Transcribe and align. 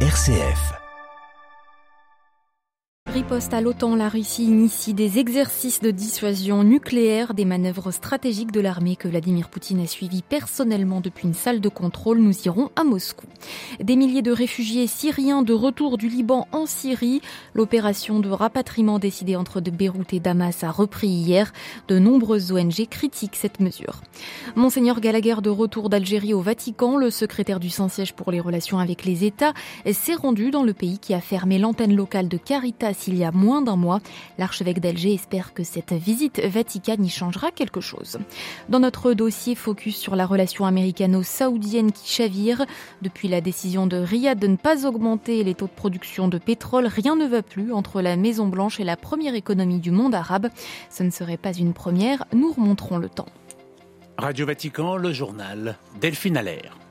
RCF. 0.00 0.85
Riposte 3.26 3.54
à 3.54 3.60
l'OTAN, 3.60 3.96
la 3.96 4.08
Russie 4.08 4.44
initie 4.44 4.94
des 4.94 5.18
exercices 5.18 5.80
de 5.80 5.90
dissuasion 5.90 6.62
nucléaire, 6.62 7.34
des 7.34 7.44
manœuvres 7.44 7.90
stratégiques 7.90 8.52
de 8.52 8.60
l'armée 8.60 8.94
que 8.94 9.08
Vladimir 9.08 9.48
Poutine 9.48 9.80
a 9.80 9.88
suivies 9.88 10.22
personnellement 10.22 11.00
depuis 11.00 11.26
une 11.26 11.34
salle 11.34 11.60
de 11.60 11.68
contrôle. 11.68 12.20
Nous 12.20 12.44
irons 12.44 12.70
à 12.76 12.84
Moscou. 12.84 13.26
Des 13.82 13.96
milliers 13.96 14.22
de 14.22 14.30
réfugiés 14.30 14.86
syriens 14.86 15.42
de 15.42 15.52
retour 15.52 15.98
du 15.98 16.08
Liban 16.08 16.46
en 16.52 16.66
Syrie. 16.66 17.20
L'opération 17.52 18.20
de 18.20 18.30
rapatriement 18.30 19.00
décidée 19.00 19.34
entre 19.34 19.60
Beyrouth 19.60 20.12
et 20.12 20.20
Damas 20.20 20.62
a 20.62 20.70
repris 20.70 21.08
hier. 21.08 21.52
De 21.88 21.98
nombreuses 21.98 22.52
ONG 22.52 22.86
critiquent 22.88 23.34
cette 23.34 23.58
mesure. 23.58 24.02
Monseigneur 24.54 25.00
Gallagher 25.00 25.38
de 25.42 25.50
retour 25.50 25.88
d'Algérie 25.88 26.32
au 26.32 26.42
Vatican, 26.42 26.96
le 26.96 27.10
secrétaire 27.10 27.58
du 27.58 27.70
Saint-Siège 27.70 28.12
pour 28.12 28.30
les 28.30 28.38
relations 28.38 28.78
avec 28.78 29.04
les 29.04 29.24
États, 29.24 29.54
s'est 29.90 30.14
rendu 30.14 30.52
dans 30.52 30.62
le 30.62 30.74
pays 30.74 31.00
qui 31.00 31.12
a 31.12 31.20
fermé 31.20 31.58
l'antenne 31.58 31.96
locale 31.96 32.28
de 32.28 32.36
Caritas 32.36 33.08
il 33.08 33.15
y 33.16 33.24
a 33.24 33.32
moins 33.32 33.62
d'un 33.62 33.76
mois. 33.76 34.00
L'archevêque 34.38 34.80
d'Alger 34.80 35.14
espère 35.14 35.54
que 35.54 35.64
cette 35.64 35.92
visite 35.92 36.40
vaticane 36.40 37.04
y 37.04 37.08
changera 37.08 37.50
quelque 37.50 37.80
chose. 37.80 38.18
Dans 38.68 38.80
notre 38.80 39.12
dossier 39.12 39.54
focus 39.54 39.96
sur 39.96 40.16
la 40.16 40.26
relation 40.26 40.66
américano-saoudienne 40.66 41.92
qui 41.92 42.08
chavire, 42.08 42.64
depuis 43.02 43.28
la 43.28 43.40
décision 43.40 43.86
de 43.86 43.96
Riyad 43.96 44.38
de 44.38 44.46
ne 44.46 44.56
pas 44.56 44.86
augmenter 44.86 45.44
les 45.44 45.54
taux 45.54 45.66
de 45.66 45.70
production 45.70 46.28
de 46.28 46.38
pétrole, 46.38 46.86
rien 46.86 47.16
ne 47.16 47.26
va 47.26 47.42
plus 47.42 47.72
entre 47.72 48.00
la 48.00 48.16
Maison 48.16 48.46
Blanche 48.46 48.80
et 48.80 48.84
la 48.84 48.96
première 48.96 49.34
économie 49.34 49.80
du 49.80 49.90
monde 49.90 50.14
arabe. 50.14 50.48
Ce 50.90 51.02
ne 51.02 51.10
serait 51.10 51.36
pas 51.36 51.52
une 51.52 51.72
première, 51.72 52.24
nous 52.32 52.52
remonterons 52.52 52.98
le 52.98 53.08
temps. 53.08 53.26
Radio 54.18 54.46
Vatican, 54.46 54.96
le 54.96 55.12
journal 55.12 55.76
Delphine 56.00 56.36
Allaire. 56.36 56.85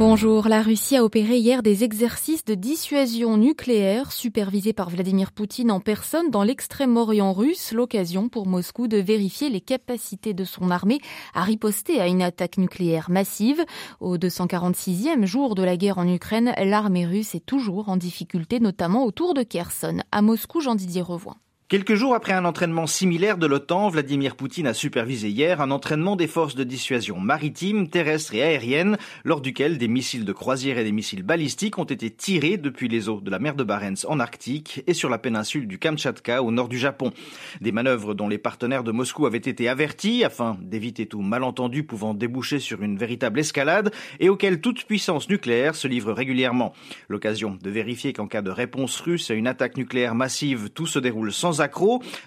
Bonjour, 0.00 0.48
la 0.48 0.62
Russie 0.62 0.96
a 0.96 1.04
opéré 1.04 1.36
hier 1.36 1.62
des 1.62 1.84
exercices 1.84 2.46
de 2.46 2.54
dissuasion 2.54 3.36
nucléaire 3.36 4.12
supervisés 4.12 4.72
par 4.72 4.88
Vladimir 4.88 5.30
Poutine 5.30 5.70
en 5.70 5.78
personne 5.78 6.30
dans 6.30 6.42
l'extrême-orient 6.42 7.34
russe, 7.34 7.72
l'occasion 7.72 8.30
pour 8.30 8.46
Moscou 8.46 8.88
de 8.88 8.96
vérifier 8.96 9.50
les 9.50 9.60
capacités 9.60 10.32
de 10.32 10.44
son 10.44 10.70
armée 10.70 11.00
à 11.34 11.42
riposter 11.42 12.00
à 12.00 12.06
une 12.06 12.22
attaque 12.22 12.56
nucléaire 12.56 13.10
massive. 13.10 13.62
Au 14.00 14.16
246e 14.16 15.26
jour 15.26 15.54
de 15.54 15.64
la 15.64 15.76
guerre 15.76 15.98
en 15.98 16.08
Ukraine, 16.08 16.54
l'armée 16.56 17.04
russe 17.04 17.34
est 17.34 17.44
toujours 17.44 17.90
en 17.90 17.98
difficulté, 17.98 18.58
notamment 18.58 19.04
autour 19.04 19.34
de 19.34 19.42
Kherson. 19.42 19.98
À 20.12 20.22
Moscou, 20.22 20.62
Jean-Didier 20.62 21.02
Revoin. 21.02 21.36
Quelques 21.70 21.94
jours 21.94 22.16
après 22.16 22.32
un 22.32 22.46
entraînement 22.46 22.88
similaire 22.88 23.38
de 23.38 23.46
l'OTAN, 23.46 23.90
Vladimir 23.90 24.34
Poutine 24.34 24.66
a 24.66 24.74
supervisé 24.74 25.28
hier 25.28 25.60
un 25.60 25.70
entraînement 25.70 26.16
des 26.16 26.26
forces 26.26 26.56
de 26.56 26.64
dissuasion 26.64 27.20
maritime, 27.20 27.88
terrestre 27.88 28.34
et 28.34 28.42
aérienne, 28.42 28.98
lors 29.22 29.40
duquel 29.40 29.78
des 29.78 29.86
missiles 29.86 30.24
de 30.24 30.32
croisière 30.32 30.78
et 30.78 30.82
des 30.82 30.90
missiles 30.90 31.22
balistiques 31.22 31.78
ont 31.78 31.84
été 31.84 32.10
tirés 32.10 32.56
depuis 32.56 32.88
les 32.88 33.08
eaux 33.08 33.20
de 33.20 33.30
la 33.30 33.38
mer 33.38 33.54
de 33.54 33.62
Barents 33.62 34.04
en 34.08 34.18
Arctique 34.18 34.82
et 34.88 34.94
sur 34.94 35.08
la 35.08 35.18
péninsule 35.18 35.68
du 35.68 35.78
Kamtchatka 35.78 36.42
au 36.42 36.50
nord 36.50 36.68
du 36.68 36.76
Japon. 36.76 37.12
Des 37.60 37.70
manœuvres 37.70 38.14
dont 38.14 38.26
les 38.26 38.38
partenaires 38.38 38.82
de 38.82 38.90
Moscou 38.90 39.26
avaient 39.26 39.38
été 39.38 39.68
avertis 39.68 40.24
afin 40.24 40.58
d'éviter 40.60 41.06
tout 41.06 41.22
malentendu 41.22 41.84
pouvant 41.84 42.14
déboucher 42.14 42.58
sur 42.58 42.82
une 42.82 42.98
véritable 42.98 43.38
escalade 43.38 43.92
et 44.18 44.28
auxquelles 44.28 44.60
toute 44.60 44.86
puissance 44.86 45.28
nucléaire 45.28 45.76
se 45.76 45.86
livre 45.86 46.12
régulièrement. 46.12 46.72
L'occasion 47.08 47.56
de 47.62 47.70
vérifier 47.70 48.12
qu'en 48.12 48.26
cas 48.26 48.42
de 48.42 48.50
réponse 48.50 48.98
russe 48.98 49.30
à 49.30 49.34
une 49.34 49.46
attaque 49.46 49.76
nucléaire 49.76 50.16
massive, 50.16 50.70
tout 50.70 50.88
se 50.88 50.98
déroule 50.98 51.32
sans 51.32 51.59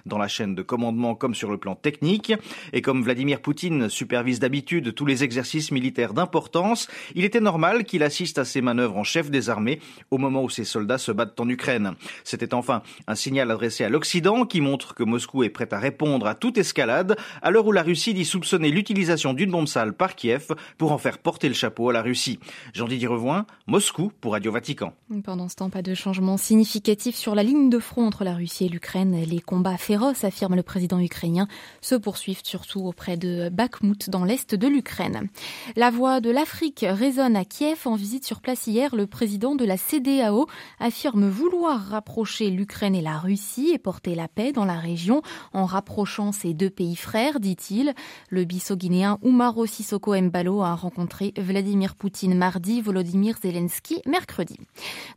dans 0.05 0.17
la 0.17 0.27
chaîne 0.27 0.55
de 0.55 0.61
commandement 0.61 1.15
comme 1.15 1.35
sur 1.35 1.49
le 1.49 1.57
plan 1.57 1.75
technique. 1.75 2.33
Et 2.71 2.81
comme 2.81 3.03
Vladimir 3.03 3.41
Poutine 3.41 3.89
supervise 3.89 4.39
d'habitude 4.39 4.93
tous 4.93 5.05
les 5.05 5.23
exercices 5.23 5.71
militaires 5.71 6.13
d'importance, 6.13 6.87
il 7.15 7.25
était 7.25 7.39
normal 7.39 7.85
qu'il 7.85 8.03
assiste 8.03 8.37
à 8.37 8.45
ces 8.45 8.61
manœuvres 8.61 8.97
en 8.97 9.03
chef 9.03 9.29
des 9.29 9.49
armées 9.49 9.79
au 10.11 10.17
moment 10.17 10.43
où 10.43 10.49
ses 10.49 10.65
soldats 10.65 10.97
se 10.97 11.11
battent 11.11 11.39
en 11.39 11.49
Ukraine. 11.49 11.93
C'était 12.23 12.53
enfin 12.53 12.83
un 13.07 13.15
signal 13.15 13.51
adressé 13.51 13.83
à 13.83 13.89
l'Occident 13.89 14.45
qui 14.45 14.61
montre 14.61 14.93
que 14.93 15.03
Moscou 15.03 15.43
est 15.43 15.49
prêt 15.49 15.67
à 15.71 15.79
répondre 15.79 16.27
à 16.27 16.35
toute 16.35 16.57
escalade 16.57 17.15
à 17.41 17.51
l'heure 17.51 17.65
où 17.65 17.71
la 17.71 17.83
Russie 17.83 18.13
dit 18.13 18.25
soupçonner 18.25 18.69
l'utilisation 18.69 19.33
d'une 19.33 19.51
bombe 19.51 19.67
sale 19.67 19.93
par 19.93 20.15
Kiev 20.15 20.53
pour 20.77 20.91
en 20.91 20.97
faire 20.97 21.17
porter 21.17 21.47
le 21.47 21.53
chapeau 21.53 21.89
à 21.89 21.93
la 21.93 22.01
Russie. 22.01 22.39
Jean-Didier 22.73 23.07
Revoin, 23.07 23.45
Moscou 23.67 24.11
pour 24.21 24.33
Radio 24.33 24.51
Vatican. 24.51 24.93
Pendant 25.23 25.49
ce 25.49 25.55
temps, 25.55 25.69
pas 25.69 25.81
de 25.81 25.93
changement 25.93 26.37
significatif 26.37 27.15
sur 27.15 27.35
la 27.35 27.43
ligne 27.43 27.69
de 27.69 27.79
front 27.79 28.05
entre 28.05 28.23
la 28.23 28.33
Russie 28.33 28.65
et 28.65 28.69
l'Ukraine. 28.69 29.15
Les 29.25 29.39
combats 29.39 29.77
féroces, 29.77 30.23
affirme 30.23 30.55
le 30.55 30.63
président 30.63 30.99
ukrainien, 30.99 31.47
se 31.81 31.95
poursuivent 31.95 32.41
surtout 32.43 32.81
auprès 32.81 33.17
de 33.17 33.49
Bakhmut 33.49 34.09
dans 34.09 34.25
l'est 34.25 34.55
de 34.55 34.67
l'Ukraine. 34.67 35.29
La 35.75 35.91
voix 35.91 36.19
de 36.19 36.29
l'Afrique 36.29 36.85
résonne 36.87 37.35
à 37.35 37.45
Kiev. 37.45 37.81
En 37.85 37.95
visite 37.95 38.25
sur 38.25 38.41
place 38.41 38.67
hier, 38.67 38.95
le 38.95 39.07
président 39.07 39.55
de 39.55 39.65
la 39.65 39.77
CDAO 39.77 40.47
affirme 40.79 41.27
vouloir 41.27 41.79
rapprocher 41.79 42.49
l'Ukraine 42.49 42.95
et 42.95 43.01
la 43.01 43.17
Russie 43.17 43.71
et 43.73 43.77
porter 43.77 44.15
la 44.15 44.27
paix 44.27 44.51
dans 44.51 44.65
la 44.65 44.77
région 44.77 45.21
en 45.53 45.65
rapprochant 45.65 46.31
ces 46.31 46.53
deux 46.53 46.69
pays 46.69 46.95
frères, 46.95 47.39
dit-il. 47.39 47.93
Le 48.29 48.43
bisso-guinéen 48.43 49.19
Umaro 49.23 49.65
Sissoko 49.65 50.19
Mbalo 50.19 50.61
a 50.61 50.75
rencontré 50.75 51.33
Vladimir 51.37 51.95
Poutine 51.95 52.35
mardi, 52.35 52.81
Volodymyr 52.81 53.37
Zelensky 53.41 54.01
mercredi. 54.05 54.57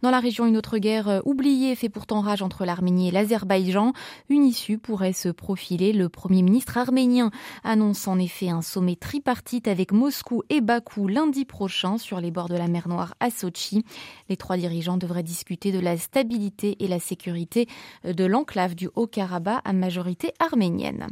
Dans 0.03 0.11
la 0.11 0.21
région, 0.21 0.47
une 0.47 0.57
autre 0.57 0.79
guerre 0.79 1.23
oubliée 1.25 1.75
fait 1.75 1.89
pourtant 1.89 2.21
rage 2.21 2.43
entre 2.43 2.65
l'Arménie 2.65 3.09
et 3.09 3.11
l'Azerbaïdjan. 3.11 3.93
Une 4.29 4.45
issue 4.45 4.79
pourrait 4.79 5.13
se 5.13 5.29
profiler. 5.29 5.93
Le 5.93 6.09
Premier 6.09 6.43
ministre 6.43 6.79
arménien 6.79 7.31
annonce 7.65 8.09
en 8.09 8.19
effet 8.19 8.49
un 8.49 8.63
sommet 8.63 8.97
tripartite 8.97 9.69
avec 9.69 9.93
Moscou 9.93 10.43
et 10.51 10.61
Bakou 10.61 11.09
lundi 11.09 11.45
prochain 11.45 11.99
sur 11.99 12.21
les 12.21 12.31
bords 12.31 12.49
de 12.49 12.57
la 12.57 12.69
mer 12.69 12.89
Noire 12.89 13.15
à 13.21 13.31
Sochi. 13.31 13.85
Les 14.29 14.37
trois 14.37 14.57
dirigeants 14.57 14.97
devraient 14.97 15.23
discuter 15.23 15.73
de 15.73 15.81
la 15.81 15.97
stabilité 15.97 16.77
et 16.81 16.89
la 16.89 16.99
sécurité 16.99 17.69
de 18.05 18.25
l'enclave 18.25 18.75
du 18.75 18.89
Haut-Karabakh 18.95 19.61
à 19.65 19.73
majorité 19.73 20.33
arménienne. 20.39 21.09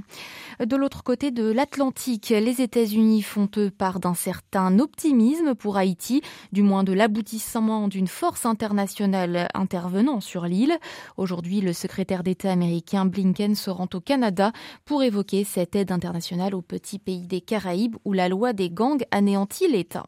De 0.64 0.76
l'autre 0.76 1.02
côté 1.02 1.30
de 1.30 1.50
l'Atlantique, 1.50 2.28
les 2.30 2.60
États-Unis 2.60 3.22
font 3.22 3.48
eux 3.56 3.70
part 3.70 4.00
d'un 4.00 4.14
certain 4.14 4.78
optimisme 4.78 5.54
pour 5.54 5.76
Haïti, 5.76 6.22
du 6.52 6.62
moins 6.62 6.84
de 6.84 6.92
l'aboutissement 6.92 7.88
d'une 7.88 8.08
force 8.08 8.46
internationale 8.46 9.48
intervenant 9.54 10.20
sur 10.20 10.44
l'île. 10.44 10.76
Aujourd'hui, 11.16 11.60
le 11.60 11.72
secrétaire 11.72 12.22
d'État 12.22 12.52
américain 12.52 12.73
Blinken 13.04 13.54
se 13.54 13.70
rend 13.70 13.88
au 13.94 14.00
Canada 14.00 14.52
pour 14.84 15.02
évoquer 15.02 15.44
cette 15.44 15.76
aide 15.76 15.92
internationale 15.92 16.54
au 16.54 16.62
petit 16.62 16.98
pays 16.98 17.26
des 17.26 17.40
Caraïbes 17.40 17.96
où 18.04 18.12
la 18.12 18.28
loi 18.28 18.52
des 18.52 18.70
gangs 18.70 19.04
anéantit 19.10 19.68
l'État. 19.68 20.06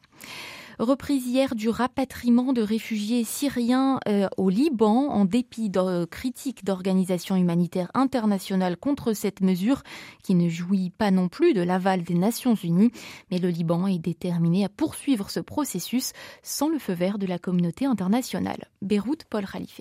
Reprise 0.78 1.26
hier 1.26 1.55
du 1.55 1.71
rapatriement 1.71 2.53
de 2.53 2.60
réfugiés 2.60 3.25
syriens 3.25 3.99
euh, 4.09 4.28
au 4.37 4.50
Liban 4.50 5.09
en 5.09 5.25
dépit 5.25 5.71
de 5.71 6.05
critiques 6.05 6.66
d'organisations 6.66 7.34
humanitaires 7.34 7.91
internationales 7.94 8.76
contre 8.76 9.15
cette 9.15 9.41
mesure 9.41 9.82
qui 10.22 10.34
ne 10.34 10.50
jouit 10.50 10.91
pas 10.91 11.10
non 11.10 11.28
plus 11.28 11.55
de 11.55 11.62
l'aval 11.62 12.03
des 12.03 12.15
Nations 12.15 12.55
Unies. 12.55 12.93
Mais 13.31 13.38
le 13.38 13.49
Liban 13.49 13.87
est 13.87 13.99
déterminé 13.99 14.66
à 14.66 14.69
poursuivre 14.69 15.31
ce 15.31 15.41
processus 15.41 16.12
sans 16.43 16.69
le 16.69 16.78
feu 16.78 16.93
vert 16.93 17.19
de 17.19 17.26
la 17.26 17.38
communauté 17.38 17.87
internationale. 17.87 18.69
Beyrouth, 18.82 19.25
Paul 19.31 19.47
Khalife. 19.47 19.81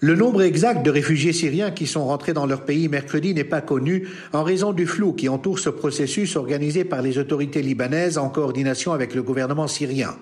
Le 0.00 0.14
nombre 0.14 0.42
exact 0.42 0.86
de 0.86 0.92
réfugiés 0.92 1.32
syriens 1.32 1.72
qui 1.72 1.88
sont 1.88 2.06
rentrés 2.06 2.32
dans 2.32 2.46
leur 2.46 2.64
pays 2.64 2.88
mercredi 2.88 3.34
n'est 3.34 3.42
pas 3.42 3.60
connu 3.60 4.06
en 4.32 4.44
raison 4.44 4.72
du 4.72 4.86
flou 4.86 5.12
qui 5.12 5.28
entoure 5.28 5.58
ce 5.58 5.70
processus 5.70 6.36
organisé 6.36 6.84
par 6.84 7.02
les 7.02 7.18
autorités 7.18 7.62
libanaises 7.62 8.16
en 8.16 8.28
coordination 8.28 8.92
avec 8.92 9.16
le 9.16 9.24
gouvernement 9.24 9.66
syrien. 9.66 10.16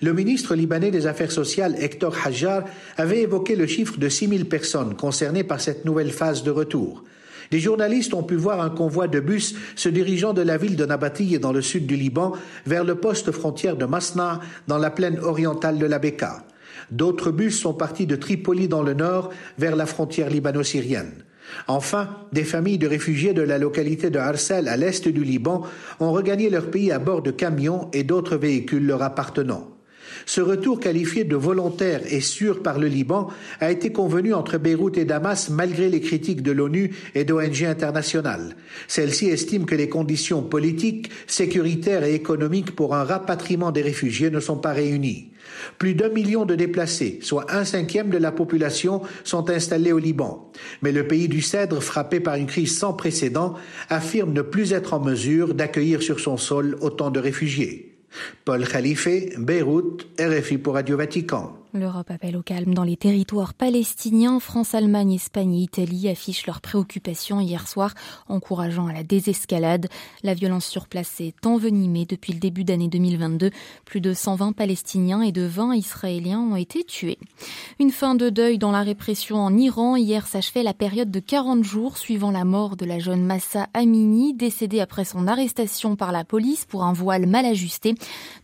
Le 0.00 0.14
ministre 0.14 0.54
libanais 0.54 0.90
des 0.90 1.06
Affaires 1.06 1.32
sociales, 1.32 1.76
Hector 1.78 2.16
Hajjar, 2.24 2.64
avait 2.96 3.20
évoqué 3.20 3.56
le 3.56 3.66
chiffre 3.66 3.98
de 3.98 4.08
6 4.08 4.28
000 4.28 4.44
personnes 4.44 4.96
concernées 4.96 5.44
par 5.44 5.60
cette 5.60 5.84
nouvelle 5.84 6.12
phase 6.12 6.42
de 6.42 6.50
retour. 6.50 7.04
Des 7.50 7.60
journalistes 7.60 8.14
ont 8.14 8.22
pu 8.22 8.36
voir 8.36 8.62
un 8.62 8.70
convoi 8.70 9.06
de 9.06 9.20
bus 9.20 9.54
se 9.76 9.90
dirigeant 9.90 10.32
de 10.32 10.40
la 10.40 10.56
ville 10.56 10.76
de 10.76 10.86
Nabatieh 10.86 11.38
dans 11.38 11.52
le 11.52 11.60
sud 11.60 11.86
du 11.86 11.96
Liban 11.96 12.32
vers 12.64 12.84
le 12.84 12.94
poste 12.94 13.32
frontière 13.32 13.76
de 13.76 13.84
Masna 13.84 14.40
dans 14.66 14.78
la 14.78 14.90
plaine 14.90 15.18
orientale 15.18 15.78
de 15.78 15.84
la 15.84 15.98
Beka. 15.98 16.46
D'autres 16.90 17.30
bus 17.30 17.58
sont 17.58 17.74
partis 17.74 18.06
de 18.06 18.16
Tripoli 18.16 18.68
dans 18.68 18.82
le 18.82 18.94
nord 18.94 19.30
vers 19.58 19.76
la 19.76 19.86
frontière 19.86 20.30
libano-syrienne. 20.30 21.24
Enfin, 21.66 22.08
des 22.32 22.44
familles 22.44 22.78
de 22.78 22.86
réfugiés 22.86 23.32
de 23.32 23.42
la 23.42 23.58
localité 23.58 24.10
de 24.10 24.18
Arsel 24.18 24.68
à 24.68 24.76
l'est 24.76 25.08
du 25.08 25.24
Liban 25.24 25.62
ont 25.98 26.12
regagné 26.12 26.50
leur 26.50 26.70
pays 26.70 26.92
à 26.92 26.98
bord 26.98 27.22
de 27.22 27.30
camions 27.30 27.88
et 27.92 28.04
d'autres 28.04 28.36
véhicules 28.36 28.86
leur 28.86 29.02
appartenant. 29.02 29.68
Ce 30.26 30.40
retour 30.40 30.80
qualifié 30.80 31.24
de 31.24 31.36
volontaire 31.36 32.02
et 32.12 32.20
sûr 32.20 32.62
par 32.62 32.78
le 32.78 32.88
Liban 32.88 33.28
a 33.60 33.70
été 33.70 33.92
convenu 33.92 34.34
entre 34.34 34.58
Beyrouth 34.58 34.98
et 34.98 35.04
Damas 35.04 35.50
malgré 35.50 35.88
les 35.88 36.00
critiques 36.00 36.42
de 36.42 36.52
l'ONU 36.52 36.94
et 37.14 37.24
d'ONG 37.24 37.64
internationales. 37.64 38.56
Celle-ci 38.88 39.28
estime 39.28 39.66
que 39.66 39.74
les 39.74 39.88
conditions 39.88 40.42
politiques, 40.42 41.10
sécuritaires 41.26 42.04
et 42.04 42.14
économiques 42.14 42.74
pour 42.74 42.94
un 42.94 43.04
rapatriement 43.04 43.70
des 43.70 43.82
réfugiés 43.82 44.30
ne 44.30 44.40
sont 44.40 44.58
pas 44.58 44.72
réunies. 44.72 45.29
Plus 45.78 45.94
d'un 45.94 46.08
million 46.08 46.44
de 46.44 46.54
déplacés, 46.54 47.18
soit 47.22 47.52
un 47.52 47.64
cinquième 47.64 48.10
de 48.10 48.18
la 48.18 48.32
population, 48.32 49.02
sont 49.24 49.50
installés 49.50 49.92
au 49.92 49.98
Liban. 49.98 50.50
Mais 50.82 50.92
le 50.92 51.06
pays 51.06 51.28
du 51.28 51.42
Cèdre, 51.42 51.82
frappé 51.82 52.20
par 52.20 52.34
une 52.34 52.46
crise 52.46 52.78
sans 52.78 52.92
précédent, 52.92 53.54
affirme 53.88 54.32
ne 54.32 54.42
plus 54.42 54.72
être 54.72 54.94
en 54.94 55.00
mesure 55.00 55.54
d'accueillir 55.54 56.02
sur 56.02 56.20
son 56.20 56.36
sol 56.36 56.76
autant 56.80 57.10
de 57.10 57.20
réfugiés. 57.20 57.98
Paul 58.44 58.66
Khalife, 58.66 59.08
Beyrouth, 59.38 60.06
RFI 60.18 60.58
pour 60.58 60.74
Radio 60.74 60.96
Vatican. 60.96 61.59
L'Europe 61.72 62.10
appelle 62.10 62.36
au 62.36 62.42
calme 62.42 62.74
dans 62.74 62.82
les 62.82 62.96
territoires 62.96 63.54
palestiniens. 63.54 64.40
France, 64.40 64.74
Allemagne, 64.74 65.12
Espagne 65.12 65.54
et 65.54 65.62
Italie 65.62 66.08
affichent 66.08 66.48
leurs 66.48 66.60
préoccupations 66.60 67.38
hier 67.38 67.68
soir, 67.68 67.94
encourageant 68.28 68.88
à 68.88 68.92
la 68.92 69.04
désescalade. 69.04 69.86
La 70.24 70.34
violence 70.34 70.66
sur 70.66 70.88
place 70.88 71.06
s'est 71.06 71.34
envenimée 71.44 72.06
depuis 72.06 72.32
le 72.32 72.40
début 72.40 72.64
d'année 72.64 72.88
2022. 72.88 73.52
Plus 73.84 74.00
de 74.00 74.12
120 74.12 74.52
Palestiniens 74.52 75.22
et 75.22 75.30
de 75.30 75.42
20 75.42 75.76
Israéliens 75.76 76.40
ont 76.40 76.56
été 76.56 76.82
tués. 76.82 77.18
Une 77.78 77.92
fin 77.92 78.16
de 78.16 78.30
deuil 78.30 78.58
dans 78.58 78.72
la 78.72 78.82
répression 78.82 79.36
en 79.36 79.56
Iran. 79.56 79.94
Hier 79.94 80.26
s'achevait 80.26 80.64
la 80.64 80.74
période 80.74 81.12
de 81.12 81.20
40 81.20 81.62
jours 81.62 81.98
suivant 81.98 82.32
la 82.32 82.44
mort 82.44 82.74
de 82.76 82.84
la 82.84 82.98
jeune 82.98 83.24
Massa 83.24 83.68
Amini, 83.74 84.34
décédée 84.34 84.80
après 84.80 85.04
son 85.04 85.28
arrestation 85.28 85.94
par 85.94 86.10
la 86.10 86.24
police 86.24 86.64
pour 86.64 86.82
un 86.82 86.92
voile 86.92 87.28
mal 87.28 87.46
ajusté. 87.46 87.94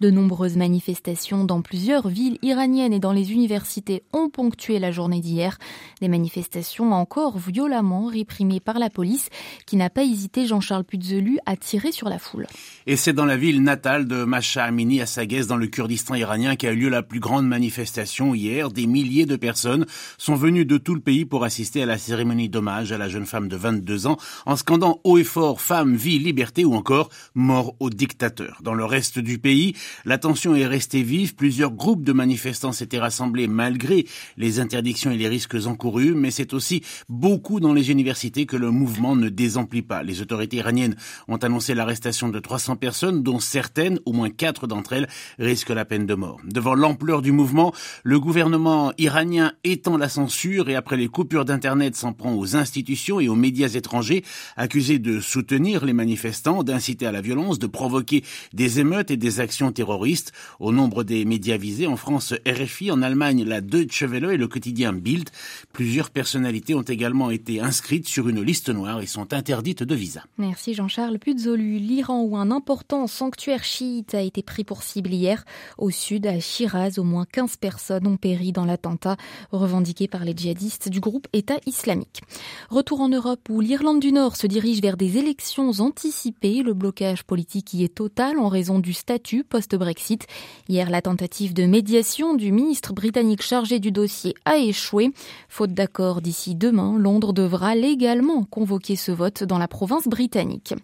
De 0.01 0.13
nombreuses 0.13 0.57
manifestations 0.57 1.45
dans 1.45 1.61
plusieurs 1.61 2.07
villes 2.07 2.39
iraniennes 2.43 2.93
et 2.93 3.01
dans 3.01 3.16
les 3.17 3.33
universités 3.33 4.05
ont 4.13 4.29
ponctué 4.29 4.79
la 4.79 4.93
journée 4.93 5.21
d'hier. 5.21 5.59
Des 6.01 6.09
manifestations 6.09 6.93
encore 6.93 7.39
violemment 7.39 8.07
réprimées 8.07 8.61
par 8.61 8.79
la 8.79 8.91
police 8.91 9.29
qui 9.67 9.77
n'a 9.77 9.91
pas 9.91 10.05
hésité, 10.05 10.47
Jean-Charles 10.47 10.85
Puzelu, 10.85 11.39
à 11.47 11.57
tirer 11.57 11.91
sur 11.91 12.09
la 12.09 12.19
foule. 12.19 12.47
Et 12.87 12.97
c'est 12.97 13.13
dans 13.13 13.25
la 13.25 13.37
ville 13.37 13.63
natale 13.63 14.07
de 14.07 14.25
Masha 14.25 14.65
Amini 14.65 15.01
à 15.01 15.07
Saguès, 15.07 15.47
dans 15.47 15.57
le 15.57 15.67
Kurdistan 15.67 16.15
iranien, 16.15 16.57
qu'a 16.57 16.73
eu 16.73 16.77
lieu 16.77 16.89
la 16.89 17.03
plus 17.03 17.21
grande 17.21 17.49
manifestation 17.49 18.35
hier. 18.35 18.71
Des 18.71 18.87
milliers 18.87 19.27
de 19.27 19.37
personnes 19.37 19.87
sont 20.19 20.35
venues 20.35 20.67
de 20.67 20.77
tout 20.77 20.95
le 20.95 21.01
pays 21.01 21.25
pour 21.25 21.45
assister 21.45 21.83
à 21.83 21.87
la 21.87 21.99
cérémonie 21.99 22.49
d'hommage 22.49 22.93
à 22.93 22.99
la 22.99 23.09
jeune 23.09 23.27
femme 23.27 23.49
de 23.49 23.57
22 23.57 24.07
ans 24.07 24.19
en 24.45 24.57
scandant 24.57 25.01
haut 25.05 25.19
et 25.19 25.25
fort 25.25 25.61
femme, 25.61 25.97
vie, 25.97 26.19
liberté 26.19 26.65
ou 26.65 26.75
encore 26.75 27.09
mort 27.35 27.75
au 27.81 27.91
dictateur. 27.91 28.61
Dans 28.63 28.75
le 28.75 28.85
reste 28.85 29.19
du 29.19 29.39
pays, 29.39 29.75
la 30.05 30.19
tension 30.19 30.55
est 30.55 30.67
restée 30.67 31.03
vive. 31.03 31.35
Plusieurs 31.35 31.73
groupes 31.73 32.05
de 32.05 32.13
manifestants 32.13 32.73
s'étaient 32.73 32.99
rassemblés 33.07 33.47
malgré 33.47 34.05
les 34.37 34.59
interdictions 34.59 35.13
et 35.13 35.17
les 35.17 35.29
risques 35.29 35.57
encourus, 35.67 36.15
mais 36.15 36.33
c'est 36.33 36.53
aussi 36.55 36.83
beaucoup 37.09 37.61
dans 37.61 37.73
les 37.73 37.93
universités 37.93 38.47
que 38.47 38.57
le 38.57 38.73
mouvement 38.73 39.15
ne 39.15 39.29
désemplit 39.29 39.83
pas. 39.83 40.03
Les 40.03 40.23
autorités 40.23 40.57
iraniennes 40.57 40.97
ont 41.29 41.37
annoncé 41.37 41.75
l'arrestation 41.75 42.29
de 42.29 42.41
300 42.41 42.75
personnes, 42.75 43.23
dont 43.23 43.39
certaines, 43.39 44.01
au 44.07 44.13
moins 44.13 44.31
quatre 44.31 44.67
d'entre 44.67 44.93
elles, 44.95 45.09
risquent 45.39 45.71
la 45.71 45.85
peine 45.85 46.07
de 46.07 46.15
mort. 46.15 46.41
Devant 46.45 46.75
l'ampleur 46.75 47.23
du 47.23 47.31
mouvement, 47.31 47.73
le 48.03 48.19
gouvernement 48.19 48.93
iranien 48.99 49.53
étend 49.63 49.97
la 49.97 50.09
censure 50.09 50.69
et 50.69 50.75
après 50.75 50.97
les 50.97 51.09
coupures 51.09 51.45
d'Internet 51.45 51.95
s'en 51.95 52.13
prend 52.13 52.35
aux 52.35 52.57
institutions 52.57 53.21
et 53.21 53.29
aux 53.29 53.37
médias 53.37 53.69
étrangers, 53.69 54.25
accusés 54.57 54.99
de 54.99 55.21
soutenir 55.21 55.85
les 55.85 55.93
manifestants, 55.93 56.65
d'inciter 56.65 57.07
à 57.07 57.13
la 57.13 57.21
violence, 57.21 57.61
de 57.61 57.69
provoquer 57.69 58.25
des 58.53 58.81
émeutes 58.81 59.13
et 59.13 59.17
des 59.17 59.39
actions 59.39 59.71
terroristes. 59.71 60.33
Au 60.59 60.73
nombre 60.73 61.05
des 61.05 61.25
médias 61.25 61.57
visés, 61.57 61.87
en 61.87 61.97
France, 61.97 62.35
RFI, 62.47 62.91
en 62.97 63.03
Allemagne, 63.03 63.45
la 63.45 63.61
Deutsche 63.61 64.05
Welle 64.05 64.25
et 64.33 64.37
le 64.39 64.49
quotidien 64.49 64.95
Bild. 64.95 65.29
Plusieurs 65.75 66.09
personnalités 66.09 66.75
ont 66.75 66.83
également 66.83 67.31
été 67.31 67.61
inscrites 67.61 68.09
sur 68.09 68.29
une 68.29 68.43
liste 68.43 68.71
noire 68.71 69.03
et 69.03 69.07
sont 69.07 69.35
interdites 69.35 69.83
de 69.83 69.95
visa. 69.95 70.23
Merci 70.39 70.73
Jean-Charles 70.73 71.19
Puzolu. 71.19 71.79
L'Iran 71.79 72.23
où 72.23 72.39
un 72.39 72.51
important 72.51 73.07
sanctuaire 73.07 73.65
chiite 73.65 74.15
a 74.15 74.23
été 74.23 74.43
pris 74.43 74.65
pour 74.65 74.83
cible 74.83 75.13
hier. 75.13 75.45
Au 75.77 75.91
sud, 75.91 76.27
à 76.27 76.41
Shiraz, 76.41 76.99
au 76.99 77.05
moins 77.05 77.27
15 77.31 77.57
personnes 77.57 78.07
ont 78.07 78.17
péri 78.17 78.53
dans 78.53 78.65
l'attentat 78.65 79.19
revendiqué 79.53 80.09
par 80.09 80.25
les 80.25 80.33
djihadistes 80.35 80.89
du 80.89 81.01
groupe 81.01 81.29
État 81.35 81.59
islamique. 81.67 82.23
Retour 82.71 83.03
en 83.03 83.11
Europe 83.11 83.47
où 83.51 83.61
l'Irlande 83.61 84.01
du 84.01 84.13
Nord 84.13 84.37
se 84.37 84.47
dirige 84.47 84.81
vers 84.81 84.97
des 84.97 85.19
élections 85.19 85.71
anticipées. 85.81 86.63
Le 86.63 86.73
blocage 86.73 87.25
politique 87.25 87.75
y 87.75 87.85
est 87.85 87.95
total 87.95 88.39
en 88.39 88.49
raison 88.49 88.79
du 88.79 88.95
statut 88.95 89.45
post-Brexit. 89.45 90.27
Hier, 90.71 90.89
la 90.89 91.03
tentative 91.03 91.53
de 91.53 91.67
médiation 91.67 92.33
du 92.33 92.53
ministre 92.53 92.86
britannique 92.93 93.43
chargé 93.43 93.79
du 93.79 93.93
dossier 93.93 94.35
a 94.45 94.57
échoué. 94.59 95.11
Faute 95.49 95.73
d'accord 95.73 96.21
d'ici 96.21 96.55
demain, 96.55 96.97
Londres 96.99 97.33
devra 97.33 97.75
légalement 97.75 98.45
convoquer 98.45 98.97
ce 98.97 99.13
vote 99.13 99.45
dans 99.45 99.59
la 99.59 99.69
province 99.69 100.09
britannique. 100.09 100.75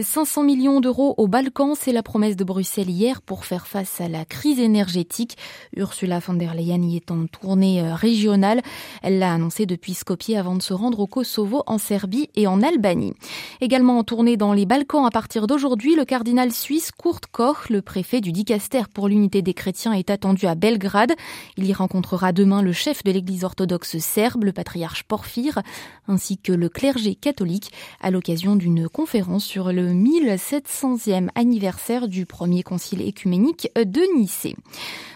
500 0.00 0.42
millions 0.42 0.80
d'euros 0.80 1.14
au 1.16 1.28
Balkan, 1.28 1.74
c'est 1.74 1.92
la 1.92 2.02
promesse 2.02 2.36
de 2.36 2.44
Bruxelles 2.44 2.90
hier 2.90 3.22
pour 3.22 3.44
faire 3.44 3.66
face 3.66 4.00
à 4.00 4.08
la 4.08 4.24
crise 4.24 4.58
énergétique. 4.58 5.36
Ursula 5.76 6.18
von 6.18 6.34
der 6.34 6.54
Leyen 6.54 6.82
y 6.82 6.96
est 6.96 7.10
en 7.10 7.26
tournée 7.26 7.82
euh, 7.82 7.94
régionale. 7.94 8.62
Elle 9.02 9.18
l'a 9.18 9.34
annoncé 9.34 9.66
depuis 9.66 9.94
Skopje 9.94 10.34
avant 10.36 10.56
de 10.56 10.62
se 10.62 10.72
rendre 10.72 11.00
au 11.00 11.06
Kosovo, 11.06 11.62
en 11.66 11.78
Serbie 11.78 12.28
et 12.34 12.46
en 12.46 12.62
Albanie. 12.62 13.14
Également 13.60 13.98
en 13.98 14.04
tournée 14.04 14.36
dans 14.36 14.52
les 14.52 14.66
Balkans 14.66 15.06
à 15.06 15.10
partir 15.10 15.46
d'aujourd'hui, 15.46 15.96
le 15.96 16.04
cardinal 16.04 16.52
suisse 16.52 16.90
Kurt 16.92 17.26
Koch, 17.26 17.68
le 17.68 17.82
préfet 17.82 18.20
du 18.20 18.32
Dicaster 18.32 18.82
pour 18.92 19.08
l'unité 19.08 19.42
des 19.42 19.54
chrétiens, 19.54 19.92
est 19.92 20.10
attendu 20.10 20.46
à 20.46 20.54
Belgrade. 20.54 21.12
Il 21.56 21.66
y 21.66 21.72
rencontrera 21.72 22.32
demain 22.32 22.62
le 22.62 22.72
chef 22.72 23.02
de 23.04 23.12
l'église 23.12 23.44
orthodoxe 23.44 23.98
serbe, 23.98 24.44
le 24.44 24.52
patriarche 24.52 25.04
Porphyre, 25.04 25.60
ainsi 26.08 26.38
que 26.38 26.52
le 26.52 26.68
clergé 26.68 27.14
catholique 27.14 27.72
à 28.00 28.10
l'occasion 28.10 28.56
d'une 28.56 28.88
conférence 28.88 29.44
sur 29.44 29.72
le 29.72 29.92
1700e 29.92 31.28
anniversaire 31.34 32.08
du 32.08 32.26
premier 32.26 32.62
concile 32.62 33.02
écuménique 33.02 33.68
de 33.76 34.18
Nicée. 34.18 34.56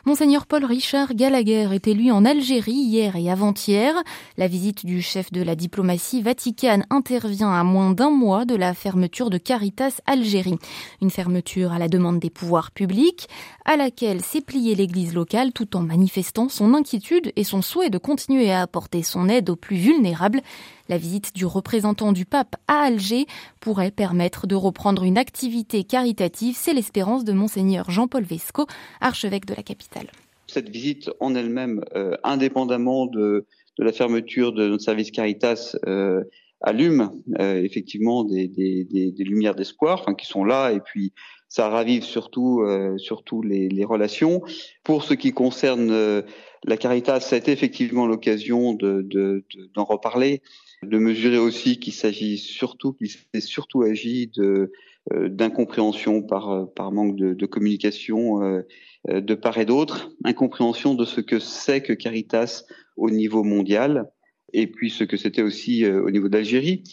Monseigneur 0.07 0.47
Paul 0.47 0.67
Richard 0.67 1.15
Gallagher 1.15 1.69
est 1.73 1.89
élu 1.89 2.11
en 2.11 2.27
Algérie 2.27 2.73
hier 2.73 3.17
et 3.17 3.31
avant-hier. 3.31 3.95
La 4.37 4.49
visite 4.49 4.85
du 4.85 5.01
chef 5.01 5.33
de 5.33 5.43
la 5.43 5.57
diplomatie 5.57 6.21
vaticane 6.21 6.85
intervient 6.91 7.51
à 7.51 7.65
moins 7.65 7.93
d'un 7.93 8.11
mois 8.11 8.45
de 8.45 8.55
la 8.55 8.75
fermeture 8.75 9.31
de 9.31 9.39
Caritas 9.39 10.01
Algérie. 10.05 10.59
Une 11.01 11.11
fermeture 11.11 11.73
à 11.73 11.79
la 11.79 11.89
demande 11.89 12.19
des 12.21 12.29
pouvoirs 12.29 12.71
publics, 12.71 13.29
à 13.65 13.77
laquelle 13.77 14.21
s'est 14.21 14.43
pliée 14.43 14.75
l'église 14.75 15.15
locale 15.15 15.53
tout 15.53 15.75
en 15.75 15.81
manifestant 15.81 16.14
son 16.23 16.75
inquiétude 16.75 17.33
et 17.37 17.45
son 17.45 17.63
souhait 17.63 17.91
de 17.91 17.99
continuer 17.99 18.51
à 18.51 18.63
apporter 18.63 19.03
son 19.03 19.29
aide 19.29 19.51
aux 19.51 19.57
plus 19.57 19.77
vulnérables. 19.77 20.41
La 20.89 20.99
visite 20.99 21.35
du 21.35 21.47
représentant 21.47 22.13
du 22.13 22.25
pape 22.27 22.57
à 22.69 22.83
Alger 22.83 23.27
pourrait 23.61 23.91
permettre 23.91 24.47
de 24.47 24.55
reprendre 24.55 25.03
une 25.05 25.19
activité 25.19 25.85
caritative. 25.85 26.55
C'est 26.57 26.75
l'espérance 26.75 27.25
de 27.25 27.33
monseigneur 27.33 27.91
Jean-Paul 27.91 28.23
Vesco, 28.25 28.67
archevêque 29.01 29.47
de 29.47 29.55
la 29.55 29.63
capitale. 29.63 30.09
Cette 30.47 30.69
visite 30.69 31.11
en 31.21 31.35
elle-même, 31.35 31.85
euh, 31.97 32.17
indépendamment 32.23 33.07
de, 33.07 33.47
la 33.79 33.93
fermeture 33.93 34.53
de 34.53 34.69
notre 34.69 34.85
service 34.85 35.11
Caritas, 35.11 35.77
euh, 35.87 36.23
allume 36.61 37.11
euh, 37.41 37.63
effectivement 37.63 38.25
des, 38.25 39.15
lumières 39.19 39.55
d'espoir, 39.55 40.05
qui 40.17 40.27
sont 40.27 40.45
là, 40.45 40.71
et 40.71 40.81
puis 40.81 41.13
ça 41.55 41.69
ravive 41.69 42.03
surtout 42.03 42.63
euh, 42.63 42.99
surtout 42.99 43.41
les, 43.41 43.69
les, 43.69 43.85
relations. 43.85 44.43
Pour 44.83 45.05
ce 45.05 45.15
qui 45.15 45.31
concerne 45.31 45.93
euh, 45.93 46.23
la 46.65 46.77
Caritas, 46.77 47.21
ça 47.21 47.37
a 47.37 47.39
été 47.39 47.53
effectivement 47.53 48.09
l'occasion 48.09 48.75
de, 48.75 49.03
de, 49.03 49.45
d'en 49.75 49.85
reparler 49.85 50.43
de 50.83 50.99
mesurer 50.99 51.39
aussi 51.39 51.79
qu'il 51.79 51.93
s'agit 51.93 52.39
surtout, 52.39 52.93
qu'il 52.93 53.09
s'est 53.09 53.41
surtout 53.41 53.83
agi 53.83 54.33
de 54.37 54.73
euh, 55.13 55.29
d'incompréhension 55.29 56.23
par 56.23 56.69
par 56.75 56.91
manque 56.91 57.15
de, 57.15 57.35
de 57.35 57.47
communication 57.47 58.43
euh, 58.43 59.21
de 59.21 59.35
part 59.35 59.59
et 59.59 59.65
d'autre, 59.65 60.11
incompréhension 60.25 60.95
de 60.95 61.05
ce 61.05 61.21
que 61.21 61.39
c'est 61.39 61.83
que 61.83 61.93
Caritas 61.93 62.65
au 62.97 63.11
niveau 63.11 63.45
mondial 63.45 64.11
et 64.55 64.69
puis 64.69 64.89
ce 64.89 65.05
que 65.05 65.17
c'était 65.17 65.43
aussi 65.43 65.85
euh, 65.85 66.03
au 66.03 66.11
niveau 66.11 66.29
d'Algérie. 66.29 66.85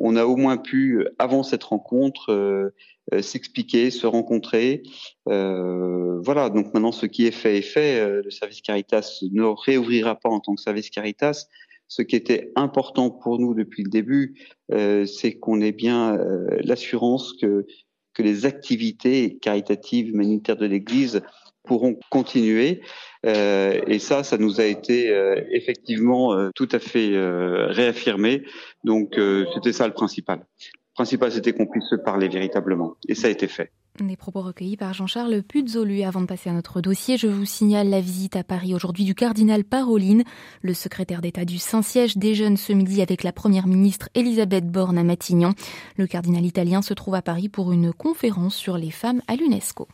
On 0.00 0.16
a 0.16 0.26
au 0.26 0.36
moins 0.36 0.58
pu, 0.58 1.06
avant 1.18 1.42
cette 1.42 1.62
rencontre, 1.62 2.30
euh, 2.30 2.74
s'expliquer, 3.20 3.90
se 3.90 4.06
rencontrer. 4.06 4.82
Euh, 5.28 6.20
voilà, 6.20 6.50
donc 6.50 6.72
maintenant 6.74 6.92
ce 6.92 7.06
qui 7.06 7.26
est 7.26 7.32
fait 7.32 7.58
est 7.58 7.62
fait. 7.62 8.22
Le 8.22 8.30
service 8.30 8.60
Caritas 8.60 9.20
ne 9.30 9.42
réouvrira 9.42 10.16
pas 10.16 10.28
en 10.28 10.40
tant 10.40 10.54
que 10.54 10.60
service 10.60 10.90
Caritas, 10.90 11.46
ce 11.88 12.02
qui 12.02 12.16
était 12.16 12.52
important 12.56 13.10
pour 13.10 13.38
nous 13.38 13.54
depuis 13.54 13.82
le 13.84 13.90
début, 13.90 14.34
euh, 14.72 15.06
c'est 15.06 15.34
qu'on 15.38 15.60
ait 15.60 15.72
bien 15.72 16.16
euh, 16.16 16.46
l'assurance 16.60 17.34
que, 17.34 17.66
que 18.14 18.22
les 18.22 18.46
activités 18.46 19.38
caritatives 19.40 20.08
humanitaires 20.08 20.56
de 20.56 20.66
l'Église 20.66 21.22
pourront 21.64 21.98
continuer. 22.10 22.82
Euh, 23.26 23.80
et 23.86 23.98
ça, 23.98 24.22
ça 24.22 24.38
nous 24.38 24.60
a 24.60 24.64
été 24.64 25.10
euh, 25.10 25.40
effectivement 25.50 26.34
euh, 26.34 26.50
tout 26.54 26.68
à 26.72 26.78
fait 26.78 27.12
réaffirmé. 27.16 28.42
Donc 28.84 29.18
c'était 29.54 29.72
ça 29.72 29.86
le 29.86 29.94
principal. 29.94 30.46
Principal, 30.94 31.32
c'était 31.32 31.52
qu'on 31.52 31.66
puisse 31.66 31.88
se 31.88 31.96
parler 31.96 32.28
véritablement. 32.28 32.94
Et 33.08 33.14
ça 33.14 33.26
a 33.26 33.30
été 33.30 33.48
fait. 33.48 33.72
Des 34.00 34.16
propos 34.16 34.40
recueillis 34.40 34.76
par 34.76 34.92
Jean-Charles 34.92 35.42
Puzolu. 35.42 36.02
Avant 36.02 36.20
de 36.20 36.26
passer 36.26 36.50
à 36.50 36.52
notre 36.52 36.80
dossier, 36.80 37.16
je 37.16 37.28
vous 37.28 37.44
signale 37.44 37.88
la 37.88 38.00
visite 38.00 38.34
à 38.34 38.42
Paris 38.42 38.74
aujourd'hui 38.74 39.04
du 39.04 39.14
cardinal 39.14 39.62
Paroline. 39.62 40.24
Le 40.62 40.74
secrétaire 40.74 41.20
d'État 41.20 41.44
du 41.44 41.58
Saint-Siège 41.58 42.16
déjeune 42.16 42.56
ce 42.56 42.72
midi 42.72 43.02
avec 43.02 43.22
la 43.22 43.32
première 43.32 43.68
ministre 43.68 44.08
Elisabeth 44.14 44.68
Borne 44.68 44.98
à 44.98 45.04
Matignon. 45.04 45.54
Le 45.96 46.08
cardinal 46.08 46.44
italien 46.44 46.82
se 46.82 46.94
trouve 46.94 47.14
à 47.14 47.22
Paris 47.22 47.48
pour 47.48 47.72
une 47.72 47.92
conférence 47.92 48.56
sur 48.56 48.78
les 48.78 48.90
femmes 48.90 49.22
à 49.28 49.36
l'UNESCO. 49.36 49.86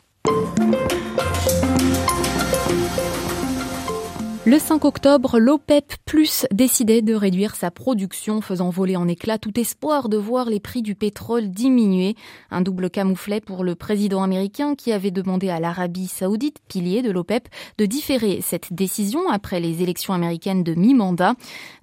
Le 4.47 4.59
5 4.59 4.87
octobre, 4.87 5.38
l'OPEP 5.38 5.97
Plus 6.06 6.47
décidait 6.50 7.02
de 7.02 7.12
réduire 7.12 7.54
sa 7.54 7.70
production, 7.70 8.40
faisant 8.40 8.70
voler 8.70 8.97
en 8.97 9.06
éclats 9.06 9.37
tout 9.37 9.61
espoir 9.61 10.09
de 10.09 10.16
voir 10.16 10.47
les 10.47 10.61
prix 10.61 10.80
du 10.80 10.94
pétrole 10.94 11.50
diminuer. 11.50 12.16
Un 12.50 12.62
double 12.62 12.88
camouflet 12.88 13.42
pour 13.42 13.64
le 13.64 13.75
président 13.75 14.23
américain 14.23 14.76
qui 14.76 14.92
avait 14.92 15.11
demandé 15.11 15.50
à 15.50 15.61
l'Arabie 15.61 16.06
saoudite, 16.06 16.56
pilier 16.68 17.02
de 17.02 17.11
l'OPEP, 17.11 17.50
de 17.76 17.85
différer 17.85 18.40
cette 18.40 18.73
décision 18.73 19.28
après 19.28 19.61
les 19.61 19.82
élections 19.82 20.14
américaines 20.14 20.64
de 20.64 20.75
mi-mandat. 20.75 21.35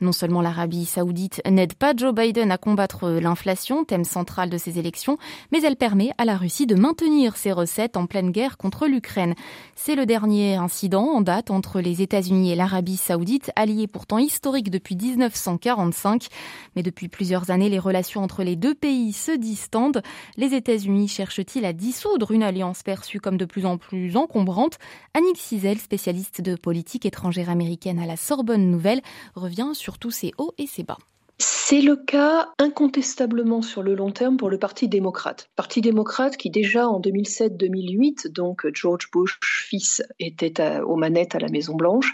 Non 0.02 0.12
seulement 0.12 0.42
l'Arabie 0.42 0.86
saoudite 0.86 1.44
n'aide 1.48 1.76
pas 1.76 1.94
Joe 1.96 2.12
Biden 2.12 2.52
à 2.52 2.58
combattre 2.58 3.08
l'inflation, 3.08 3.86
thème 3.86 4.04
central 4.04 4.50
de 4.50 4.58
ces 4.58 4.80
élections, 4.80 5.20
mais 5.52 5.62
elle 5.62 5.76
permet 5.76 6.10
à 6.18 6.26
la 6.26 6.36
Russie 6.36 6.66
de 6.66 6.74
maintenir 6.74 7.38
ses 7.38 7.52
recettes 7.52 7.98
en 7.98 8.08
pleine 8.08 8.32
guerre 8.32 8.58
contre 8.58 8.88
l'Ukraine. 8.88 9.36
C'est 9.76 9.94
le 9.94 10.08
dernier 10.08 10.56
incident 10.56 11.04
en 11.04 11.22
date 11.22 11.52
entre 11.52 11.82
les 11.82 12.02
États-Unis 12.02 12.48
l'Arabie 12.58 12.98
saoudite, 12.98 13.52
alliés 13.56 13.88
pourtant 13.88 14.18
historiques 14.18 14.70
depuis 14.70 14.98
1945. 14.98 16.28
Mais 16.76 16.84
depuis 16.84 17.08
plusieurs 17.08 17.52
années, 17.52 17.70
les 17.70 17.80
relations 17.80 18.22
entre 18.22 18.44
les 18.44 18.58
deux 18.58 18.76
pays 18.76 19.14
se 19.14 19.32
distendent. 19.32 20.02
Les 20.36 20.54
États-Unis 20.54 21.08
cherchent-ils 21.08 21.64
à 21.64 21.72
dissoudre 21.72 22.32
une 22.32 22.44
alliance 22.44 22.84
perçue 22.84 23.22
comme 23.22 23.38
de 23.38 23.46
plus 23.46 23.66
en 23.66 23.78
plus 23.78 24.18
encombrante? 24.18 24.78
Annick 25.14 25.38
Cizel, 25.38 25.78
spécialiste 25.78 26.42
de 26.42 26.56
politique 26.56 27.06
étrangère 27.06 27.50
américaine 27.50 28.00
à 28.00 28.06
la 28.06 28.18
Sorbonne 28.18 28.70
Nouvelle, 28.70 29.02
revient 29.36 29.72
sur 29.74 29.98
tous 30.00 30.12
ses 30.12 30.34
hauts 30.38 30.54
et 30.58 30.68
ses 30.68 30.84
bas. 30.84 30.98
C'est 31.39 31.82
le 31.82 31.96
cas 31.96 32.50
incontestablement 32.58 33.62
sur 33.62 33.84
le 33.84 33.94
long 33.94 34.12
terme 34.12 34.38
pour 34.38 34.50
le 34.50 34.58
Parti 34.58 34.88
démocrate. 34.88 35.50
Parti 35.56 35.82
démocrate 35.82 36.36
qui 36.36 36.50
déjà 36.50 36.88
en 36.88 37.00
2007-2008, 37.00 38.32
donc 38.32 38.65
George 38.74 39.12
Bush 39.12 39.38
fils 39.41 40.01
était 40.20 40.79
aux 40.79 40.96
manettes 40.96 41.36
à 41.36 41.39
la 41.39 41.50
Maison 41.50 41.75
Blanche, 41.75 42.13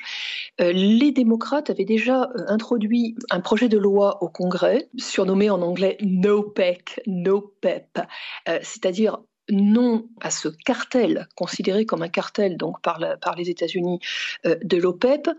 euh, 0.60 0.72
les 0.72 1.12
démocrates 1.12 1.70
avaient 1.70 1.86
déjà 1.86 2.24
euh, 2.24 2.46
introduit 2.48 3.16
un 3.30 3.40
projet 3.40 3.70
de 3.70 3.78
loi 3.78 4.22
au 4.22 4.30
Congrès, 4.30 4.90
surnommé 4.98 5.50
en 5.50 5.62
anglais 5.62 5.98
No 6.02 6.44
PEC, 6.44 7.02
No 7.08 7.54
PEP, 7.62 8.00
euh, 8.50 8.60
c'est-à-dire 8.62 9.20
non 9.50 10.08
à 10.22 10.32
ce 10.32 10.48
cartel, 10.48 11.28
considéré 11.36 11.86
comme 11.86 12.02
un 12.02 12.10
cartel 12.10 12.58
donc 12.58 12.82
par, 12.82 13.00
les 13.38 13.50
États-Unis 13.50 14.00
euh, 14.46 14.56
de 14.64 14.78
l'OPEP, 14.78 15.30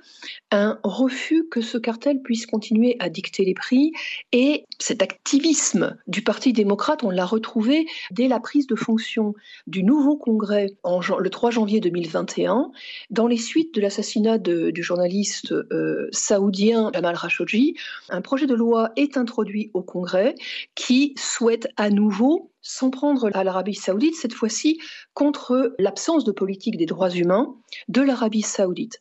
un 0.50 0.78
refus 0.82 1.46
que 1.50 1.60
ce 1.60 1.78
cartel 1.78 2.20
puisse 2.22 2.46
continuer 2.46 2.96
à 2.98 3.08
dicter 3.08 3.44
les 3.44 3.54
prix. 3.54 3.92
Et 4.32 4.64
cet 4.78 5.02
activisme 5.02 5.96
du 6.06 6.22
Parti 6.22 6.52
démocrate, 6.52 7.02
on 7.02 7.10
l'a 7.10 7.24
retrouvé 7.24 7.86
dès 8.10 8.28
la 8.28 8.40
prise 8.40 8.66
de 8.66 8.74
fonction 8.74 9.34
du 9.66 9.82
nouveau 9.82 10.16
Congrès 10.16 10.66
le 10.84 11.28
3 11.28 11.50
janvier 11.50 11.80
2021, 11.80 12.70
dans 13.10 13.26
les 13.26 13.36
suites 13.36 13.74
de 13.74 13.80
l'assassinat 13.80 14.38
du 14.38 14.82
journaliste 14.82 15.52
euh, 15.52 16.08
saoudien 16.12 16.90
Jamal 16.92 17.16
Khashoggi. 17.18 17.74
Un 18.08 18.20
projet 18.20 18.46
de 18.46 18.54
loi 18.54 18.92
est 18.96 19.16
introduit 19.16 19.70
au 19.74 19.82
Congrès 19.82 20.34
qui 20.74 21.14
souhaite 21.16 21.68
à 21.76 21.90
nouveau 21.90 22.50
s'en 22.64 22.90
prendre 22.90 23.30
à 23.34 23.44
l'Arabie 23.44 23.74
saoudite, 23.74 24.16
cette 24.16 24.32
fois-ci 24.32 24.80
contre 25.12 25.74
l'absence 25.78 26.24
de 26.24 26.32
politique 26.32 26.76
des 26.76 26.86
droits 26.86 27.10
humains 27.10 27.54
de 27.88 28.00
l'Arabie 28.00 28.42
saoudite. 28.42 29.00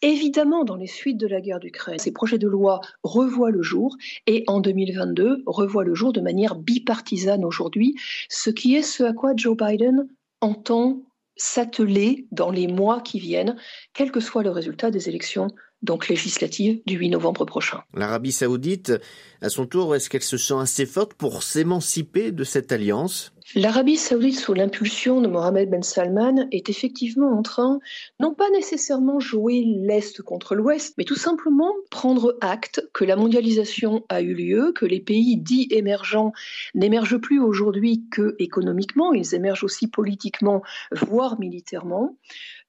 Évidemment, 0.00 0.64
dans 0.64 0.76
les 0.76 0.86
suites 0.86 1.18
de 1.18 1.26
la 1.26 1.42
guerre 1.42 1.60
d'Ukraine, 1.60 1.98
ces 1.98 2.12
projets 2.12 2.38
de 2.38 2.48
loi 2.48 2.80
revoient 3.02 3.50
le 3.50 3.62
jour 3.62 3.96
et 4.26 4.44
en 4.46 4.60
2022 4.60 5.42
revoient 5.44 5.84
le 5.84 5.94
jour 5.94 6.14
de 6.14 6.22
manière 6.22 6.54
bipartisane 6.54 7.44
aujourd'hui, 7.44 7.96
ce 8.30 8.48
qui 8.48 8.76
est 8.76 8.82
ce 8.82 9.02
à 9.02 9.12
quoi 9.12 9.32
Joe 9.36 9.56
Biden 9.56 10.08
entend 10.40 11.02
s'atteler 11.36 12.26
dans 12.30 12.50
les 12.50 12.66
mois 12.66 13.00
qui 13.00 13.18
viennent, 13.18 13.56
quel 13.92 14.10
que 14.10 14.20
soit 14.20 14.42
le 14.42 14.50
résultat 14.50 14.90
des 14.90 15.08
élections 15.08 15.48
donc 15.82 16.08
législative 16.08 16.80
du 16.86 16.96
8 16.96 17.10
novembre 17.10 17.44
prochain. 17.44 17.82
L'Arabie 17.94 18.32
saoudite, 18.32 18.92
à 19.40 19.48
son 19.48 19.66
tour, 19.66 19.94
est-ce 19.94 20.10
qu'elle 20.10 20.22
se 20.22 20.36
sent 20.36 20.58
assez 20.60 20.86
forte 20.86 21.14
pour 21.14 21.42
s'émanciper 21.42 22.32
de 22.32 22.44
cette 22.44 22.72
alliance? 22.72 23.32
L'Arabie 23.56 23.96
saoudite, 23.96 24.38
sous 24.38 24.54
l'impulsion 24.54 25.20
de 25.20 25.26
Mohamed 25.26 25.70
Ben 25.70 25.82
Salman, 25.82 26.46
est 26.52 26.68
effectivement 26.68 27.36
en 27.36 27.42
train, 27.42 27.80
non 28.20 28.32
pas 28.32 28.48
nécessairement 28.50 29.18
jouer 29.18 29.64
l'Est 29.66 30.22
contre 30.22 30.54
l'Ouest, 30.54 30.94
mais 30.98 31.04
tout 31.04 31.16
simplement 31.16 31.72
prendre 31.90 32.36
acte 32.40 32.88
que 32.92 33.04
la 33.04 33.16
mondialisation 33.16 34.04
a 34.08 34.20
eu 34.20 34.34
lieu, 34.34 34.72
que 34.72 34.86
les 34.86 35.00
pays 35.00 35.36
dits 35.36 35.66
émergents 35.70 36.32
n'émergent 36.74 37.18
plus 37.18 37.40
aujourd'hui 37.40 38.04
que 38.12 38.36
économiquement, 38.38 39.12
ils 39.12 39.34
émergent 39.34 39.64
aussi 39.64 39.88
politiquement, 39.88 40.62
voire 40.92 41.40
militairement. 41.40 42.16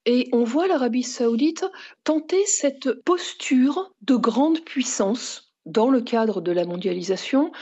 Et 0.04 0.28
on 0.32 0.44
voit 0.44 0.66
l'Arabie 0.66 1.02
saoudite 1.02 1.64
tenter 2.04 2.44
cette 2.46 2.92
posture 3.04 3.92
de 4.02 4.16
grande 4.16 4.60
puissance 4.60 5.52
dans 5.64 5.90
le 5.90 6.00
cadre 6.00 6.40
de 6.40 6.52
la 6.52 6.64
mondialisation. 6.64 7.52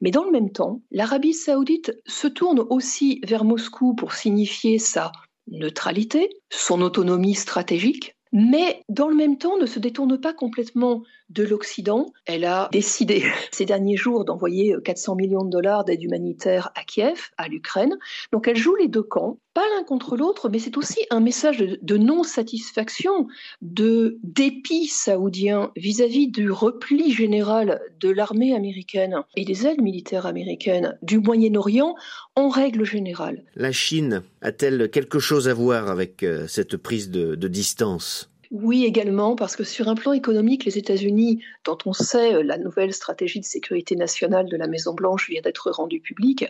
Mais 0.00 0.10
dans 0.10 0.24
le 0.24 0.30
même 0.30 0.52
temps, 0.52 0.82
l'Arabie 0.90 1.32
saoudite 1.32 1.92
se 2.06 2.28
tourne 2.28 2.60
aussi 2.68 3.20
vers 3.24 3.44
Moscou 3.44 3.94
pour 3.94 4.12
signifier 4.12 4.78
sa 4.78 5.12
neutralité, 5.48 6.28
son 6.50 6.82
autonomie 6.82 7.34
stratégique, 7.34 8.15
mais 8.32 8.82
dans 8.88 9.08
le 9.08 9.14
même 9.14 9.38
temps 9.38 9.56
ne 9.58 9.66
se 9.66 9.78
détourne 9.78 10.20
pas 10.20 10.32
complètement 10.32 11.02
de 11.30 11.42
l'Occident. 11.42 12.12
Elle 12.24 12.44
a 12.44 12.68
décidé 12.72 13.24
ces 13.52 13.64
derniers 13.64 13.96
jours 13.96 14.24
d'envoyer 14.24 14.76
400 14.84 15.16
millions 15.16 15.44
de 15.44 15.50
dollars 15.50 15.84
d'aide 15.84 16.02
humanitaire 16.02 16.70
à 16.74 16.84
Kiev, 16.84 17.30
à 17.36 17.48
l'Ukraine. 17.48 17.98
Donc 18.32 18.48
elle 18.48 18.56
joue 18.56 18.76
les 18.76 18.88
deux 18.88 19.02
camps, 19.02 19.38
pas 19.54 19.64
l'un 19.74 19.84
contre 19.84 20.16
l'autre, 20.16 20.48
mais 20.48 20.58
c'est 20.58 20.76
aussi 20.76 20.98
un 21.10 21.20
message 21.20 21.58
de, 21.58 21.96
non-satisfaction, 21.96 23.26
de 23.62 24.18
dépit 24.22 24.86
saoudien 24.86 25.72
vis-à-vis 25.76 26.28
du 26.28 26.50
repli 26.50 27.10
général 27.10 27.80
de 28.00 28.10
l'armée 28.10 28.54
américaine 28.54 29.22
et 29.34 29.44
des 29.44 29.66
aides 29.66 29.80
militaires 29.80 30.26
américaines 30.26 30.98
du 31.02 31.18
Moyen-Orient 31.18 31.94
en 32.36 32.48
règle 32.50 32.84
générale. 32.84 33.42
La 33.56 33.72
Chine 33.72 34.22
a-t-elle 34.42 34.90
quelque 34.90 35.18
chose 35.18 35.48
à 35.48 35.54
voir 35.54 35.88
avec 35.88 36.22
euh, 36.22 36.46
cette 36.46 36.76
prise 36.76 37.10
de 37.10 37.48
distance? 37.48 38.30
Oui, 38.50 38.84
également, 38.84 39.36
parce 39.36 39.56
que 39.56 39.64
sur 39.64 39.88
un 39.88 39.94
plan 39.94 40.12
économique, 40.12 40.64
les 40.64 40.78
États-Unis, 40.78 41.42
dont 41.64 41.78
on 41.84 41.92
sait 41.92 42.34
euh, 42.34 42.42
la 42.42 42.58
nouvelle 42.58 42.92
stratégie 42.92 43.40
de 43.40 43.44
sécurité 43.44 43.96
nationale 43.96 44.48
de 44.48 44.56
la 44.56 44.66
Maison-Blanche 44.66 45.28
vient 45.28 45.40
d'être 45.40 45.70
rendue 45.70 46.00
publique, 46.00 46.44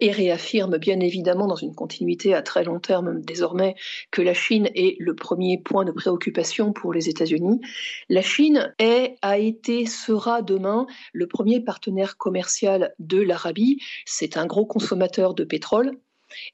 et 0.00 0.10
réaffirme 0.10 0.78
bien 0.78 1.00
évidemment 1.00 1.46
dans 1.46 1.56
une 1.56 1.74
continuité 1.74 2.34
à 2.34 2.42
très 2.42 2.64
long 2.64 2.80
terme 2.80 3.20
désormais 3.20 3.74
que 4.10 4.22
la 4.22 4.34
Chine 4.34 4.68
est 4.74 4.96
le 4.98 5.14
premier 5.14 5.58
point 5.58 5.84
de 5.84 5.92
préoccupation 5.92 6.72
pour 6.72 6.92
les 6.92 7.08
États-Unis. 7.08 7.60
La 8.08 8.22
Chine 8.22 8.74
est, 8.78 9.16
a 9.22 9.38
été, 9.38 9.86
sera 9.86 10.42
demain 10.42 10.86
le 11.12 11.26
premier 11.26 11.60
partenaire 11.60 12.16
commercial 12.16 12.94
de 12.98 13.20
l'Arabie. 13.20 13.78
C'est 14.04 14.36
un 14.36 14.46
gros 14.46 14.66
consommateur 14.66 15.34
de 15.34 15.44
pétrole, 15.44 15.98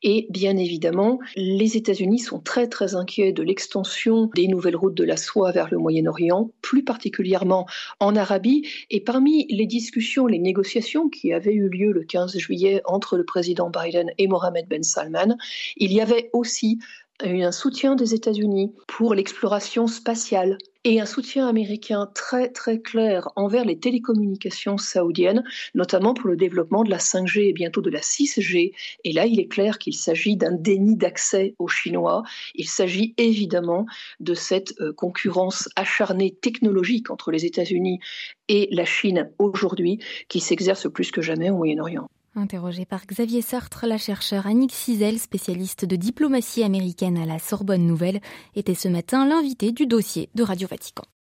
et 0.03 0.27
bien 0.31 0.57
évidemment, 0.57 1.19
les 1.37 1.77
États-Unis 1.77 2.21
sont 2.21 2.39
très 2.39 2.69
très 2.69 2.95
inquiets 2.95 3.33
de 3.33 3.43
l'extension 3.43 4.31
des 4.35 4.49
nouvelles 4.49 4.77
routes 4.77 4.95
de 4.95 5.05
la 5.05 5.17
soie 5.17 5.53
vers 5.53 5.69
le 5.71 5.79
Moyen-Orient, 5.79 6.51
plus 6.63 6.85
particulièrement 6.85 7.67
en 8.01 8.17
Arabie. 8.17 8.67
Et 8.91 9.01
parmi 9.01 9.47
les 9.49 9.67
discussions, 9.67 10.27
les 10.27 10.39
négociations 10.39 11.09
qui 11.09 11.33
avaient 11.33 11.55
eu 11.55 11.69
lieu 11.69 11.93
le 11.93 12.05
15 12.05 12.37
juillet 12.39 12.83
entre 12.85 13.17
le 13.17 13.25
président 13.25 13.71
Biden 13.71 14.11
et 14.19 14.29
Mohamed 14.29 14.67
Ben 14.69 14.83
Salman, 14.83 15.37
il 15.77 15.93
y 15.93 16.01
avait 16.01 16.31
aussi 16.33 16.79
un 17.25 17.53
soutien 17.53 17.95
des 17.95 18.15
États-Unis 18.15 18.73
pour 18.87 19.15
l'exploration 19.15 19.87
spatiale 19.87 20.59
et 20.85 21.01
un 21.01 21.07
soutien 21.07 21.49
américain 21.49 22.11
très 22.15 22.51
très 22.51 22.79
clair 22.79 23.31
envers 23.37 23.65
les 23.65 23.79
télécommunications 23.79 24.77
saoudiennes, 24.77 25.43
notamment 25.75 26.13
pour 26.13 26.29
le 26.29 26.37
développement 26.37 26.85
de 26.85 26.91
la 26.91 26.99
5G 26.99 27.49
et 27.49 27.53
bientôt 27.55 27.81
de 27.81 27.89
la 27.89 28.01
6G. 28.01 28.73
Et 29.05 29.13
là, 29.13 29.25
il 29.25 29.41
est 29.41 29.49
clair 29.49 29.79
qu'il 29.79 29.97
s'agit 29.97 30.37
d'un 30.37 30.53
déni 30.53 30.97
d'accès 30.97 31.55
aux 31.59 31.69
Chinois. 31.69 32.23
Il 32.55 32.69
s'agit 32.69 33.15
évidemment 33.17 33.87
de 34.21 34.35
cette 34.35 34.79
euh, 34.81 34.93
concurrence 34.93 35.71
acharnée 35.77 36.35
technologique 36.35 37.11
entre 37.11 37.31
les 37.31 37.47
États-Unis 37.47 38.01
et 38.49 38.69
la 38.71 38.85
Chine 38.85 39.31
aujourd'hui 39.39 40.01
qui 40.29 40.41
s'exerce 40.41 40.91
plus 40.91 41.11
que 41.11 41.23
jamais 41.23 41.49
au 41.49 41.57
Moyen-Orient. 41.57 42.09
Interrogé 42.37 42.85
par 42.85 43.07
Xavier 43.07 43.43
Sartre, 43.43 43.87
la 43.87 43.97
chercheure 43.97 44.49
Annick 44.49 44.73
Cizel, 44.73 45.21
spécialiste 45.21 45.85
de 45.85 45.95
diplomatie 45.95 46.65
américaine 46.65 47.17
à 47.17 47.27
la 47.27 47.39
Sorbonne 47.39 47.87
Nouvelle, 47.87 48.21
était 48.57 48.75
ce 48.75 48.89
matin 48.89 49.25
l'invité 49.25 49.71
du 49.71 49.87
dossier 49.87 50.29
de 50.35 50.43
Radio 50.43 50.67
Vatican. 50.67 51.05